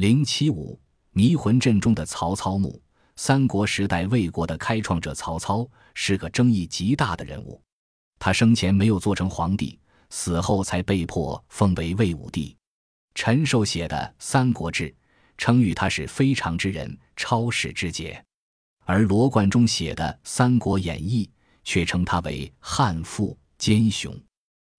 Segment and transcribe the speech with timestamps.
[0.00, 0.80] 零七五
[1.10, 2.80] 迷魂阵中的曹操墓。
[3.16, 7.60] 三国时代魏国的开创者曹操是个争议极大的人物。
[8.18, 9.78] 他生前没有做成皇帝，
[10.08, 12.56] 死后才被迫封为魏武帝。
[13.14, 14.88] 陈寿写的《三国志》
[15.36, 18.24] 称誉他是非常之人，超世之杰，
[18.86, 21.26] 而罗贯中写的《三国演义》
[21.62, 24.18] 却称他为悍妇奸雄。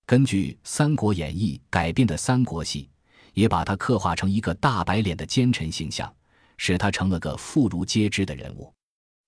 [0.08, 2.90] 根据《三国演义》改编的三国戏。
[3.34, 6.12] 也把他刻画成一个大白脸的奸臣形象，
[6.58, 8.74] 使他成了个妇孺皆知的人物。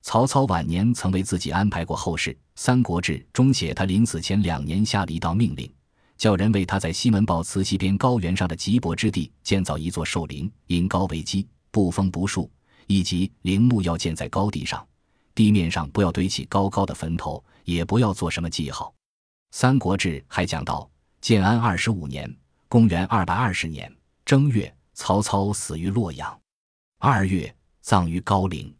[0.01, 5.73] 曹操晚年曾为自己安排过后事，《三国志》中写他临死前两年下了一道命令，
[6.17, 12.51] 叫人为他在西门豹慈溪边高原上的极薄之地建造一座寿陵，因高为基，不封不树，
[12.87, 14.85] 以及陵墓要建在高地上，
[15.33, 18.87] 地面上不要堆起高高的坟头，也不要做什么记号。
[19.51, 20.89] 《三国志》还讲到，
[21.21, 22.29] 建安二十五年。
[22.73, 23.95] 公元二百二十年
[24.25, 26.41] 正月，曹操死于洛阳。
[26.97, 28.75] 二月，葬于高陵。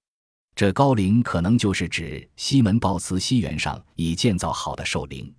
[0.56, 5.32] 这高陵可能就是指西门豹祠西原上已建造好的寿陵。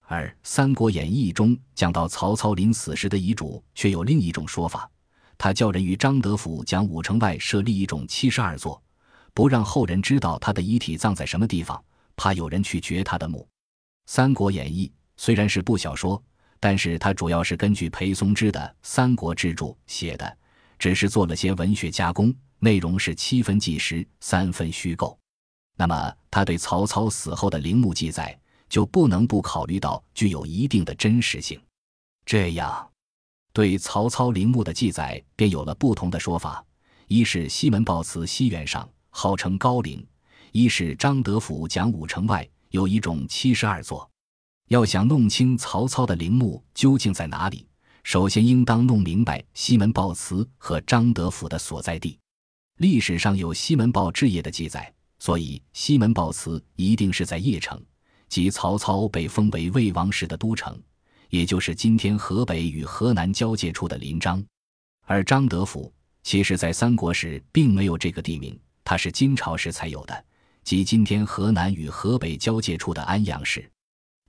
[0.00, 4.90] 而《三国演义》中讲到曹操临死时的遗嘱，却有另一种说法。
[5.38, 8.82] 他叫人于张德府讲武城外设立一种七十二座，
[9.32, 11.80] 不让后人知道他的遗体葬在什么地方，
[12.16, 13.38] 怕有人去掘他的墓。
[14.06, 16.20] 《三国演义》虽然是部小说。
[16.62, 20.38] 但是他主要是根据裴松之的《三国志注》写的，
[20.78, 25.18] 只是做了些文学加工，内容是七分纪实，三分虚构。
[25.76, 31.60] 那么他对曹操死后的陵墓记载，就不能不考虑到具有一定的真实性。
[32.24, 32.88] 这样，
[33.52, 36.64] 对曹操陵墓的记载便有了不同的说法：
[37.08, 39.98] 一是西门豹祠西原上号称高陵；
[40.52, 44.08] 一是张德甫讲武城外有一种七十二座。
[44.68, 47.66] 要想弄清曹操的陵墓究竟在哪里，
[48.04, 52.18] 首先应当弄明白西门豹祠和张德府的所在地。
[52.78, 57.80] 历史上有西门豹置业的记载，所以西门豹祠一定是在邺城，
[58.28, 60.80] 即曹操被封为魏王时的都城，
[61.28, 64.42] 也就是今天河北与河南交界处的临漳。
[65.04, 70.24] 而张德府其实在三国时并没有这个地名，它是金朝时才有的，
[70.64, 73.70] 即今天河南与河北交界处的安阳市。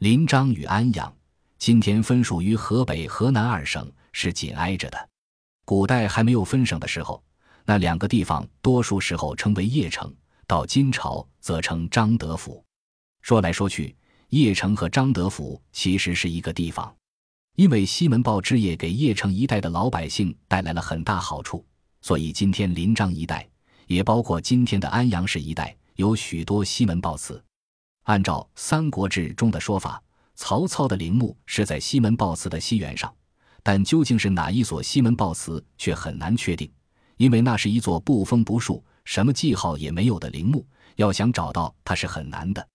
[0.04, 1.16] 临漳与安阳，
[1.58, 5.09] 今天分属于河北、河南二省，是紧挨着的。
[5.64, 7.24] 古代还没有分省的时候，
[7.64, 10.14] 那两个地方多数时候称为邺城，
[10.46, 12.62] 到金朝则称张德府。
[13.22, 13.96] 说来说去，
[14.30, 16.94] 邺城和张德府其实是一个地方，
[17.56, 21.66] 因为西门豹之业给邺城一带的老百姓带来了很大好处，
[22.02, 23.48] 所以今天临漳一带，
[23.88, 27.42] 也包括今天的安阳市一带，有许多西门豹祠。
[28.03, 30.02] 按照《三国志》中的说法，
[30.36, 33.14] 曹操的陵墓是在西门豹祠的西原上，
[33.62, 36.69] 但究竟是哪一所西门豹祠却很难确定，
[37.18, 40.66] 因为那是一座不封不树、什么记号也没有的陵墓，
[40.97, 42.68] 要想找到它是很难的。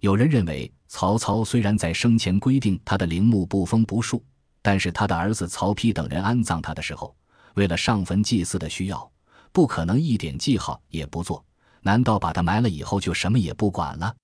[0.00, 4.22] 有人认为，曹操虽然在生前规定他的陵墓不封不树，
[4.60, 7.16] 但是他的儿子曹丕等人安葬他的时候，
[7.54, 9.10] 为了上坟祭祀的需要，
[9.52, 11.42] 不可能一点记号也不做。
[11.80, 14.14] 难道把他埋了以后就什么也不管了？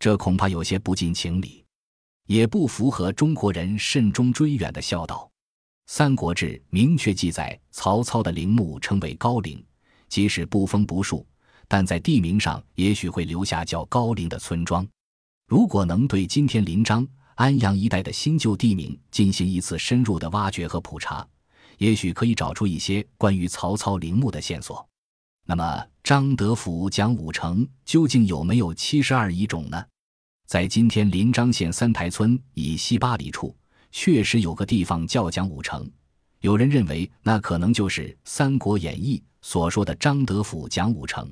[0.00, 1.62] 这恐怕有些不近情理，
[2.26, 5.30] 也不符合中国人慎终追远的孝道。
[5.92, 9.62] 《三国志》明确记载，曹操的陵墓称为高陵，
[10.08, 11.26] 即使不封不树，
[11.68, 14.88] 但在地名上也许会留下叫高陵的村庄。
[15.46, 21.28] 如果能对今天临漳、安阳一带的新旧地名进行一次深入的挖掘和普查，
[21.76, 24.88] 也许可以找出一些关于曹操陵墓的线索。
[25.50, 29.84] 那么，张德甫讲武城究竟有没有七十二遗种呢？
[30.46, 33.52] 在今天临漳县三台村以西八里处，
[33.90, 35.90] 确实有个地方叫讲武城。
[36.38, 41.28] 有人认为，那可能就是《三国演义》所说的张德甫讲武城。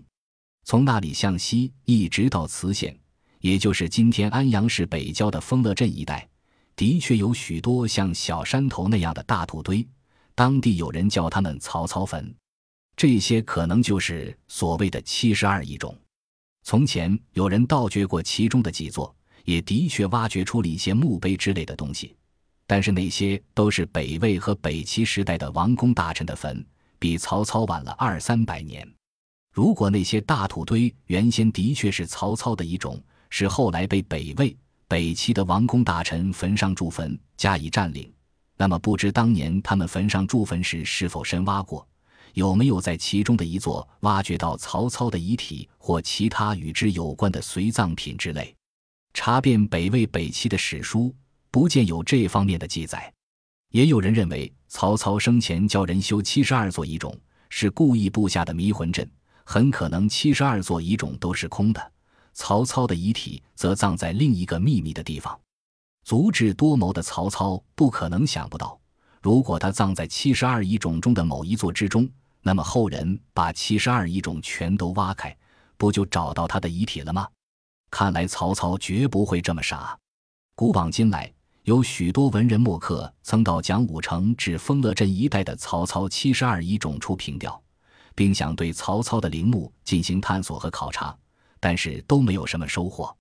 [0.64, 2.98] 从那里向西一直到磁县，
[3.38, 6.28] 也就是今天安阳市北郊的丰乐镇一带，
[6.74, 9.86] 的确有许多像小山头那样的大土堆，
[10.34, 12.34] 当地有人叫他们“曹操坟”。
[12.98, 15.96] 这些可能就是所谓的七十二异种。
[16.64, 19.14] 从前有人盗掘过其中的几座，
[19.44, 22.16] 也的确挖掘出了一些墓碑之类的东西，
[22.66, 26.66] 但是那些都是北魏和北齐时代的王公大臣的坟，
[26.98, 28.84] 比曹操晚了二三百年。
[29.54, 33.00] 如果那些大土堆原先的确是曹操的一种，
[33.30, 34.56] 是后来被北魏、
[34.88, 38.12] 北齐的王公大臣坟上筑坟加以占领，
[38.56, 41.86] 那么不知当年他们坟上筑坟时是否深挖过？
[42.34, 48.54] 有没有在其中的一座挖掘到曹操的遗体或其他与之有关的随葬品之类？
[49.14, 51.14] 查遍北魏、北齐的史书，
[51.50, 53.12] 不见有这方面的记载。
[53.70, 57.14] 也有人认为，曹操生前教人修七十二座遗冢，
[57.48, 59.10] 是故意布下的迷魂阵，
[59.44, 61.92] 很可能七十二座遗冢都是空的。
[62.32, 65.38] 曹操的遗体则葬在另一个秘密的地方。
[66.04, 68.78] 足智多谋的曹操不可能想不到，
[69.20, 72.08] 如果他葬在七十二遗冢中的某一座之中，
[72.42, 75.36] 那么后人把七十二遗冢全都挖开，
[75.76, 77.28] 不就找到他的遗体了吗？
[77.90, 79.98] 看来曹操绝不会这么傻。
[80.54, 81.32] 古往今来，
[81.64, 87.60] 有许多文人墨客曾到讲武城至丰乐镇一带的曹操七十二遗冢处凭吊，
[88.14, 91.16] 并想对曹操的陵墓进行探索和考察，
[91.58, 93.14] 但是都没有什么收获。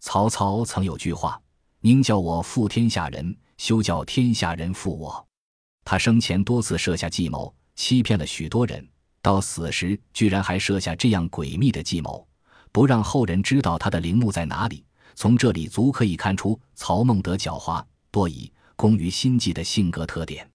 [0.00, 1.40] 曹操曾有句话。
[1.84, 5.26] 宁叫我负天下人，休叫天下人负我。
[5.84, 8.88] 他生前多次设下计谋，欺骗了许多人，
[9.20, 12.26] 到死时居然还设下这样诡秘的计谋，
[12.70, 14.84] 不让后人知道他的陵墓在哪里。
[15.14, 20.51] 从这里足可以看出曹孟德狡猾、多疑、工于心计的性格特点。